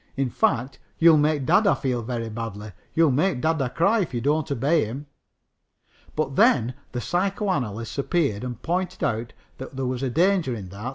In 0.17 0.31
fact, 0.31 0.79
you'll 0.97 1.19
make 1.19 1.45
dada 1.45 1.75
feel 1.75 2.01
very 2.01 2.27
badly. 2.29 2.71
You'll 2.95 3.11
make 3.11 3.39
dada 3.39 3.69
cry 3.69 3.99
if 3.99 4.15
you 4.15 4.19
don't 4.19 4.51
obey 4.51 4.83
him." 4.83 5.05
But 6.15 6.35
then 6.37 6.73
the 6.91 6.99
psychoanalysts 7.01 7.99
appeared 7.99 8.43
and 8.43 8.59
pointed 8.63 9.03
out 9.03 9.33
that 9.59 9.75
there 9.75 9.85
was 9.85 10.01
danger 10.01 10.55
in 10.55 10.69
that. 10.69 10.89